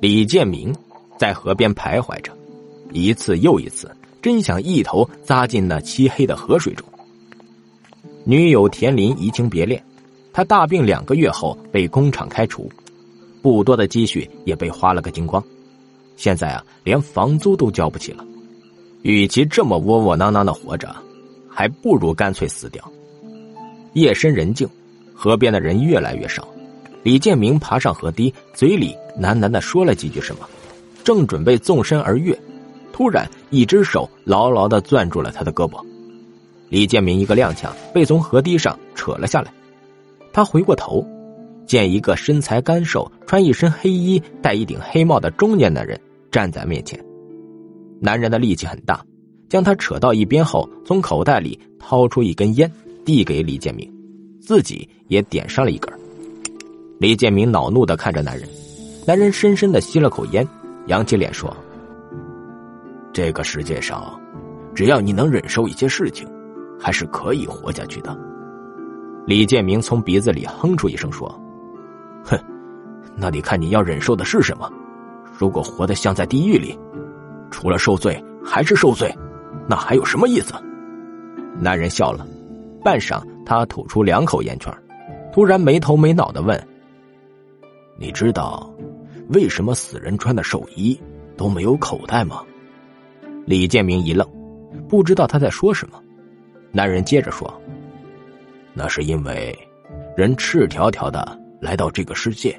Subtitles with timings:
[0.00, 0.72] 李建明
[1.18, 2.32] 在河边徘徊着，
[2.92, 3.90] 一次又一次，
[4.22, 6.86] 真想一头扎进那漆黑的河水中。
[8.24, 9.82] 女友田林移情别恋，
[10.32, 12.70] 他大病两个月后被工厂开除，
[13.42, 15.42] 不多的积蓄也被花了个精光，
[16.16, 18.24] 现在啊，连房租都交不起了。
[19.02, 20.94] 与其这么窝窝囊囊的活着，
[21.48, 22.88] 还不如干脆死掉。
[23.94, 24.68] 夜深人静，
[25.12, 26.46] 河边的人越来越少。
[27.02, 30.48] 李建明爬上河堤，嘴里喃喃的说了几句什么，
[31.04, 32.38] 正准备纵身而跃，
[32.92, 35.82] 突然一只手牢牢的攥住了他的胳膊。
[36.68, 39.50] 李建明一个踉跄，被从河堤上扯了下来。
[40.32, 41.06] 他回过头，
[41.66, 45.98] 见一个身材干瘦、穿一身黑衣、戴一顶黑帽的中年男人
[46.30, 47.02] 站在面前。
[48.00, 49.02] 男人的力气很大，
[49.48, 52.70] 将他扯到一边后，从口袋里掏出一根烟，
[53.04, 53.90] 递给李建明，
[54.40, 55.90] 自己也点上了一根。
[56.98, 58.48] 李建明恼怒的看着男人，
[59.06, 60.46] 男人深深的吸了口烟，
[60.86, 61.56] 扬起脸说
[63.14, 64.20] ：“这个世界上，
[64.74, 66.28] 只要你能忍受一些事情，
[66.76, 68.18] 还是可以活下去的。”
[69.26, 71.28] 李建明从鼻子里哼出一声说
[72.26, 72.36] ：“哼，
[73.14, 74.68] 那得看你要忍受的是什么。
[75.38, 76.76] 如果活得像在地狱里，
[77.48, 79.08] 除了受罪还是受罪，
[79.68, 80.52] 那还有什么意思？”
[81.60, 82.26] 男人笑了，
[82.82, 84.74] 半晌，他吐出两口烟圈，
[85.32, 86.60] 突然没头没脑的问。
[88.00, 88.72] 你知道
[89.30, 90.98] 为什么死人穿的寿衣
[91.36, 92.44] 都没有口袋吗？
[93.44, 94.24] 李建明一愣，
[94.88, 96.00] 不知道他在说什么。
[96.70, 97.52] 男人接着说
[98.72, 99.52] ：“那是因为
[100.16, 102.58] 人赤条条的来到这个世界，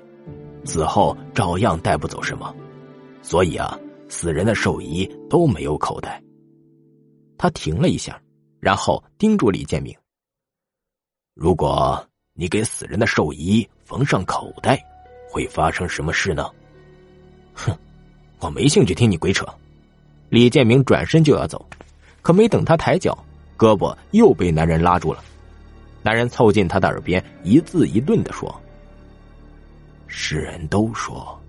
[0.65, 2.53] 死后照样带不走什么，
[3.21, 3.79] 所以啊，
[4.09, 6.21] 死人的寿衣都没有口袋。”
[7.37, 8.21] 他停了一下，
[8.59, 9.95] 然后叮嘱李建明
[11.33, 14.77] ：“如果你给死人的寿衣缝上口袋。”
[15.30, 16.49] 会发生什么事呢？
[17.53, 17.77] 哼，
[18.39, 19.45] 我没兴趣听你鬼扯。
[20.30, 21.63] 李建明转身就要走，
[22.22, 23.17] 可没等他抬脚，
[23.57, 25.23] 胳膊又被男人拉住了。
[26.01, 28.59] 男人凑近他的耳边，一字一顿的说
[30.07, 31.40] ：“世人都说，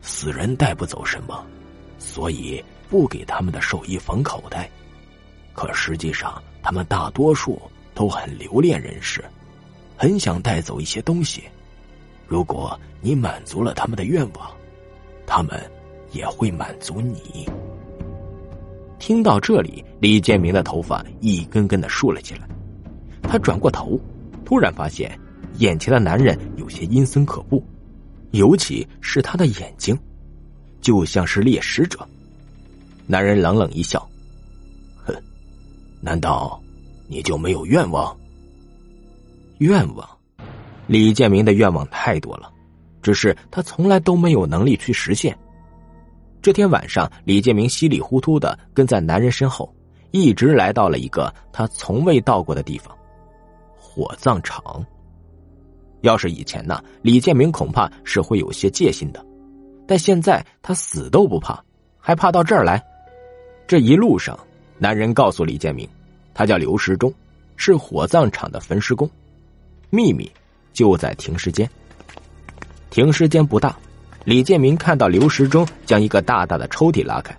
[0.00, 1.44] 死人带不走什么，
[1.98, 4.68] 所以不给他们的寿衣缝口袋。
[5.54, 7.60] 可实际上，他们大多数
[7.94, 9.24] 都很留恋人世，
[9.96, 11.44] 很想带走一些东西。”
[12.26, 14.50] 如果你满足了他们的愿望，
[15.26, 15.60] 他们
[16.12, 17.48] 也会满足你。
[18.98, 22.48] 听到这里，李建明的头发一根根的竖了起来。
[23.22, 23.98] 他转过头，
[24.44, 25.18] 突然发现
[25.58, 27.62] 眼前的男人有些阴森可怖，
[28.30, 29.98] 尤其是他的眼睛，
[30.80, 31.98] 就像是猎食者。
[33.06, 34.08] 男人冷冷一笑
[35.04, 35.14] ：“哼，
[36.00, 36.62] 难道
[37.08, 38.16] 你就没有愿望？
[39.58, 40.08] 愿望？”
[40.92, 42.52] 李建明的愿望太多了，
[43.00, 45.34] 只是他从来都没有能力去实现。
[46.42, 49.74] 这天晚上，李建明稀里糊涂的跟在男人身后，
[50.10, 52.94] 一直来到了一个他从未到过的地方——
[53.74, 54.84] 火葬场。
[56.02, 59.26] 要是以前呢，李建明恐怕是会有些戒心的，
[59.86, 61.58] 但现在他死都不怕，
[61.98, 62.84] 还怕到这儿来？
[63.66, 64.38] 这一路上，
[64.76, 65.88] 男人告诉李建明，
[66.34, 67.10] 他叫刘时忠，
[67.56, 69.10] 是火葬场的焚尸工，
[69.88, 70.30] 秘密。
[70.72, 71.68] 就在停尸间。
[72.90, 73.76] 停尸间不大，
[74.24, 77.36] 李建明看到刘时忠将一个大大的抽屉拉开，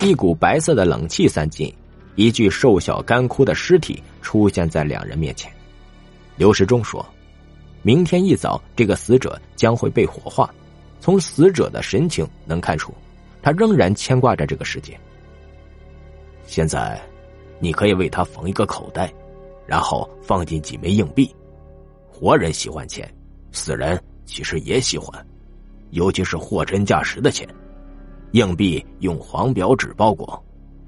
[0.00, 1.74] 一股白色的冷气散尽，
[2.14, 5.50] 一具瘦小干枯的尸体出现在两人面前。
[6.36, 7.04] 刘时忠说
[7.82, 10.48] ：“明天一早，这个死者将会被火化。
[11.00, 12.92] 从死者的神情能看出，
[13.42, 14.98] 他仍然牵挂着这个世界。
[16.46, 17.00] 现在，
[17.58, 19.12] 你可以为他缝一个口袋，
[19.66, 21.34] 然后放进几枚硬币。”
[22.20, 23.08] 活人喜欢钱，
[23.52, 23.96] 死人
[24.26, 25.24] 其实也喜欢，
[25.90, 27.48] 尤其是货真价实的钱。
[28.32, 30.44] 硬币用黄表纸包裹，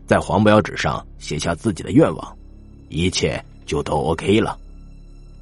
[0.08, 2.36] 在黄表纸上写下自己的愿望，
[2.88, 4.58] 一切就都 OK 了。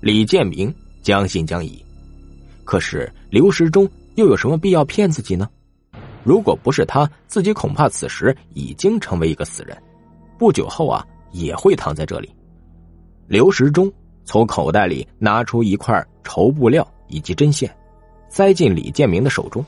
[0.03, 1.83] 李建明将信将疑，
[2.65, 5.49] 可是刘时忠又有什么必要骗自己呢？
[6.23, 9.75] 如果不是他，自己恐怕此时已经成为一个死人，
[10.39, 11.03] 不久后啊
[11.33, 12.31] 也会躺在这里。
[13.27, 13.91] 刘时忠。
[14.29, 17.75] 从口袋里拿出一块绸布料以及针线，
[18.29, 19.65] 塞进李建明的手中。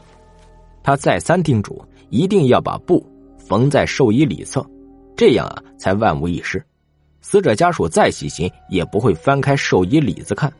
[0.82, 3.02] 他再三叮嘱，一定要把布
[3.38, 4.62] 缝在寿衣里侧，
[5.16, 6.62] 这样啊才万无一失。
[7.22, 10.52] 死者家属再细心，也不会翻开寿衣里子看。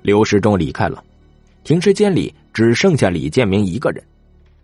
[0.00, 1.04] 刘时忠离开了，
[1.62, 4.02] 停尸间里只剩下李建明一个人，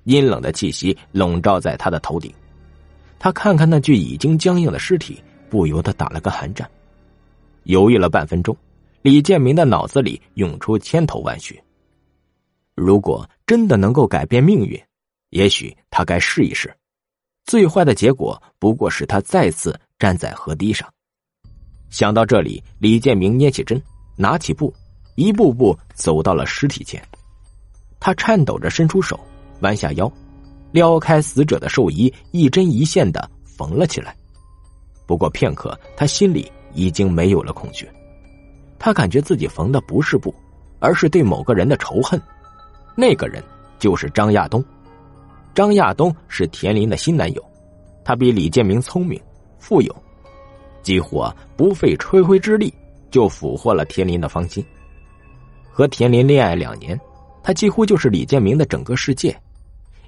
[0.04, 2.32] 阴冷的气息笼罩在他的头顶。
[3.18, 6.66] 他看看那具已经僵硬的尸体，不由得打了个寒战。
[7.64, 8.56] 犹豫了半分钟，
[9.02, 11.60] 李建明的脑子里涌出千头万绪。
[12.74, 14.80] 如果真的能够改变命运，
[15.30, 16.74] 也许他该试一试。
[17.44, 20.88] 最坏的结果不过是他再次站在河堤上。
[21.90, 23.80] 想到这里，李建明捏起针，
[24.16, 24.72] 拿起布，
[25.16, 27.02] 一步步走到了尸体前。
[28.00, 29.18] 他颤抖着伸出手，
[29.60, 30.10] 弯下腰，
[30.70, 34.16] 撩开死者的寿衣，一针一线的缝了起来。
[35.06, 37.88] 不过片刻，他心里已经没有了恐惧。
[38.78, 40.34] 他感觉自己缝的不是布，
[40.80, 42.20] 而是对某个人的仇恨。
[42.96, 43.42] 那个人
[43.78, 44.64] 就是张亚东。
[45.54, 47.44] 张亚东是田林的新男友，
[48.04, 49.20] 他比李建明聪明、
[49.58, 49.94] 富有，
[50.82, 51.24] 几乎
[51.56, 52.72] 不费吹灰之力
[53.10, 54.64] 就俘获了田林的芳心。
[55.70, 56.98] 和田林恋爱两年，
[57.42, 59.34] 他几乎就是李建明的整个世界。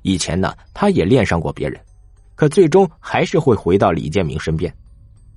[0.02, 1.80] 以前呢，他也恋上过别人，
[2.34, 4.74] 可最终还是会回到李建明身边，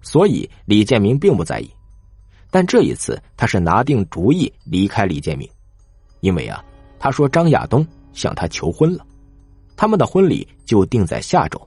[0.01, 1.69] 所以李建明并不在意。
[2.49, 5.49] 但这一次，他是拿定主意离开李建明，
[6.21, 6.63] 因为啊，
[6.97, 9.05] 他说张亚东向他求婚了。
[9.75, 11.61] 他们的婚礼就定在下周。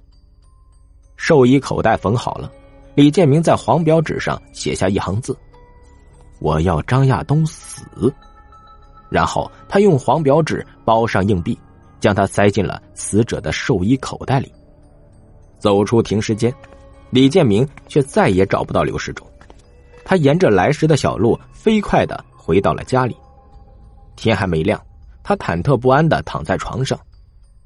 [1.16, 2.50] 寿衣口袋缝好了，
[2.94, 5.36] 李建明在黄表纸上写下一行字
[6.40, 7.82] ：“我要张亚东死。”
[9.10, 11.58] 然后他用黄表纸包上硬币，
[12.00, 14.50] 将它塞进了死者的寿衣口袋里。
[15.58, 16.52] 走出停尸间，
[17.10, 19.26] 李建明却再也找不到刘世忠。
[20.04, 23.16] 他沿着来时的小路飞快的回到了家里。
[24.16, 24.80] 天还没亮，
[25.22, 26.98] 他忐忑不安的躺在床上。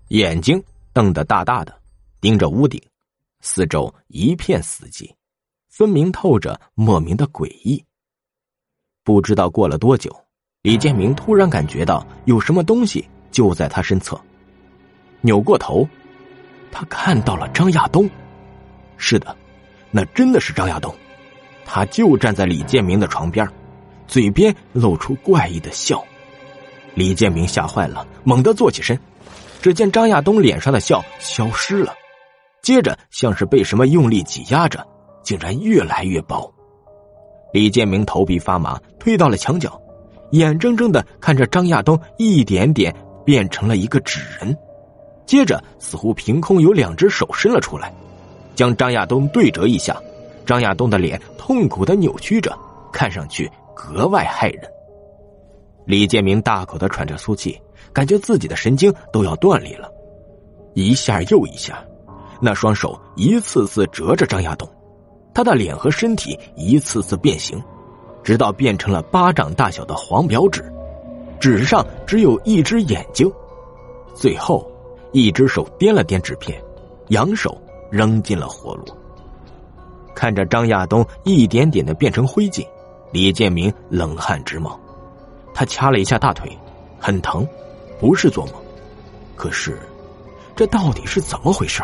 [0.09, 0.63] 眼睛
[0.93, 1.75] 瞪得大大的，
[2.21, 2.81] 盯着屋顶，
[3.41, 5.11] 四周一片死寂，
[5.69, 7.83] 分明透着莫名的诡异。
[9.03, 10.15] 不知道过了多久，
[10.63, 14.21] 李建明突然感觉到有什么东西就在他身侧，
[15.23, 15.89] 扭过头，
[16.71, 18.09] 他看到了张亚东。
[19.07, 19.37] 是的，
[19.91, 20.95] 那真的是张亚东，
[21.67, 23.47] 他就站在李建明的床边，
[24.07, 26.03] 嘴边露出怪异的笑。
[26.95, 28.99] 李建明吓坏了，猛地坐起身。
[29.61, 31.93] 只见张亚东脸上的笑消失了，
[32.63, 34.83] 接着像是被什么用力挤压着，
[35.23, 36.51] 竟然越来越薄。
[37.53, 39.79] 李建明头皮发麻，推到了墙角，
[40.31, 44.57] 眼睁睁的看着张亚东一点点变成了一个纸人，
[45.27, 47.93] 接着似乎凭空有两只手伸了出来，
[48.55, 50.01] 将张亚东对折一下，
[50.47, 52.57] 张亚东的脸痛苦的扭曲着，
[52.93, 54.63] 看上去格外骇人。
[55.85, 57.61] 李建明大口的喘着粗气。
[57.93, 59.89] 感觉自己的神经都要断裂了，
[60.73, 61.85] 一下又一下，
[62.41, 64.69] 那双手一次次折着张亚东，
[65.33, 67.63] 他的脸和身体一次次变形，
[68.25, 70.65] 直到变成了巴掌大小的黄表纸，
[71.39, 73.31] 纸上只有一只眼睛，
[74.13, 74.69] 最后，
[75.13, 76.61] 一只手掂了掂纸片，
[77.11, 77.57] 扬手
[77.95, 78.85] 扔进了火炉。
[80.15, 82.67] 看着张亚东一点点的变成灰烬，
[83.13, 84.79] 李建明冷汗直冒，
[85.55, 86.51] 他掐了一下大腿，
[86.99, 87.47] 很疼。
[88.01, 88.55] 不是做梦，
[89.37, 89.79] 可是，
[90.57, 91.83] 这到底是怎么回事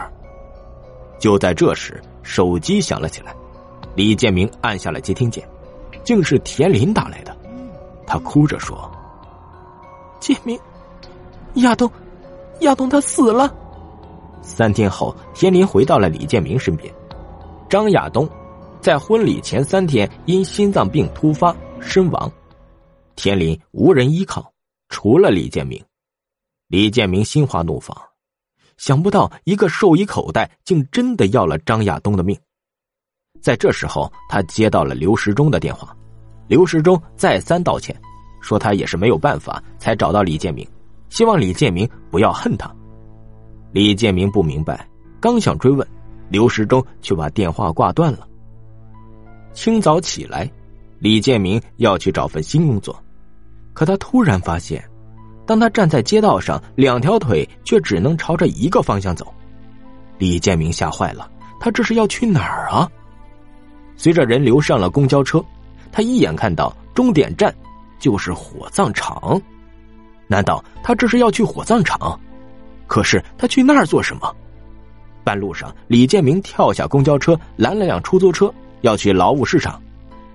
[1.19, 3.33] 就在这时，手机响了起来，
[3.95, 5.49] 李建明按下了接听键，
[6.05, 7.35] 竟是田林打来的。
[8.07, 8.91] 他哭着说
[10.19, 10.59] ：“建明，
[11.55, 11.91] 亚东，
[12.61, 13.55] 亚东他死了。”
[14.43, 16.93] 三天后，田林回到了李建明身边。
[17.69, 18.29] 张亚东
[18.81, 22.31] 在婚礼前三天因心脏病突发身亡，
[23.15, 24.53] 田林无人依靠，
[24.89, 25.83] 除了李建明。
[26.69, 27.97] 李建明心花怒放，
[28.77, 32.37] 想不到一个寿衣口袋竟真的要了张亚东的命。
[33.41, 35.97] 在这时候，他接到了刘时忠的电话，
[36.49, 37.95] 刘时忠再三道歉，
[38.41, 40.67] 说他也是没有办法才找到李建明，
[41.09, 42.75] 希望李建明不要恨他。
[43.73, 44.87] 李建明不明白，
[45.21, 45.87] 刚想追问，
[46.29, 48.27] 刘时忠却把电话挂断了。
[49.53, 50.51] 清早起来，
[50.99, 53.01] 李建明要去找份新工作，
[53.73, 54.85] 可他突然发现。
[55.47, 59.33] 当他站在街道上，两条腿却只能朝着一个方向走，
[60.19, 61.31] 李建明吓坏了。
[61.59, 62.91] 他这是要去哪儿啊？
[63.97, 65.45] 随着人流上了公交车，
[65.93, 67.55] 他一眼看到终点站
[67.99, 69.41] 就是火葬场。
[70.27, 72.19] 难道他这是要去火葬场？
[72.91, 74.35] 可是他去那儿做什么？
[75.23, 79.81] 半路上，李建明跳下公交车，拦了辆出租车，要去劳务市场，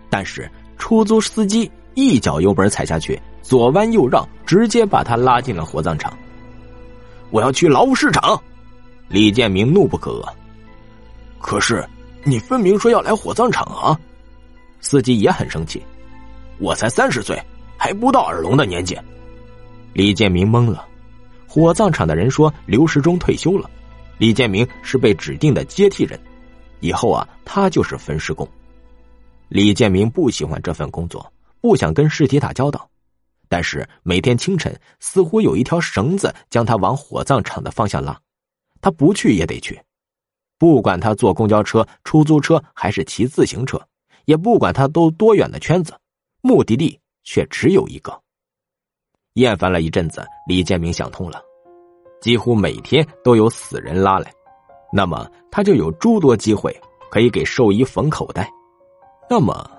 [0.09, 3.21] 但是出租司机一脚油门踩下去。
[3.41, 6.17] 左弯右绕，直接把他拉进了火葬场。
[7.29, 8.41] 我要去劳务市场，
[9.09, 10.25] 李建明怒不可遏。
[11.39, 11.85] 可是
[12.23, 13.99] 你分明说要来火葬场啊！
[14.79, 15.83] 司机也很生气。
[16.57, 17.37] 我才三十岁，
[17.75, 18.97] 还不到耳聋的年纪。
[19.91, 20.87] 李建明懵了。
[21.55, 23.69] 火葬场的人说刘时忠退休了，
[24.17, 26.19] 李建明是被指定的接替人，
[26.81, 28.45] 以后啊，他就是焚尸工。
[29.47, 31.31] 李建明不喜欢这份工作，
[31.61, 32.85] 不想跟尸体打交道。
[33.47, 38.19] 但是每天清晨，似乎有一条绳子将他往火葬场的方向拉。
[38.81, 39.81] 他不去也得去，
[40.59, 43.81] 不管他坐公交车、出租车还是骑自行车，
[44.25, 45.97] 也不管他兜多远的圈子，
[46.41, 48.24] 目的地却只有一个。
[49.35, 51.41] 厌烦了一阵子，李建明想通了，
[52.21, 54.31] 几乎每天都有死人拉来，
[54.93, 56.73] 那么他就有诸多机会
[57.11, 58.49] 可以给兽医缝口袋。
[59.29, 59.69] 那么，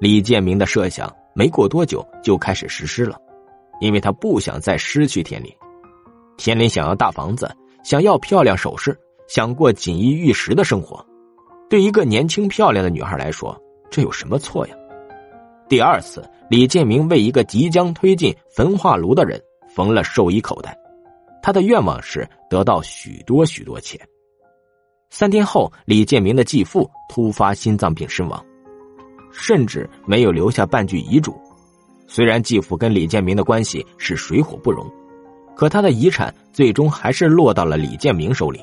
[0.00, 3.16] 李建明的设想没过多久就开始实施了，
[3.80, 5.54] 因为他不想再失去田林。
[6.36, 7.48] 田林想要大房子，
[7.84, 11.04] 想要漂亮首饰，想过锦衣玉食的生活。
[11.70, 13.56] 对一个年轻漂亮的女孩来说，
[13.88, 14.74] 这有什么错呀？
[15.68, 19.40] 第二次，李建明为一个即将推进焚化炉的人
[19.74, 20.76] 缝了寿衣口袋，
[21.42, 24.00] 他的愿望是得到许多许多钱。
[25.10, 28.44] 三天后，李建明的继父突发心脏病身亡，
[29.32, 31.34] 甚至没有留下半句遗嘱。
[32.06, 34.86] 虽然继父跟李建明的关系是水火不容。
[35.56, 38.60] 可他的遗产最终还是落到了李建明手里。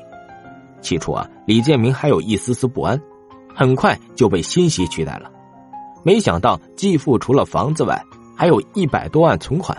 [0.82, 3.00] 起初啊，李建明还有一丝丝不安，
[3.54, 5.32] 很快就被欣喜取代了。
[6.02, 8.02] 没想到继父除了房子外，
[8.36, 9.76] 还有一百多万存款。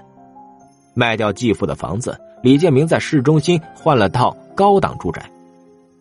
[0.93, 5.27] 卖掉继父的房子，李建明在市中心换了套高档住宅，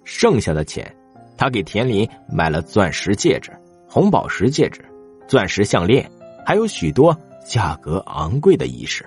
[0.05, 0.95] 剩下的钱，
[1.37, 3.50] 他给田林买了钻石戒指、
[3.88, 4.85] 红宝石戒指、
[5.26, 6.09] 钻石项链，
[6.45, 9.05] 还有许多价格昂贵的仪式。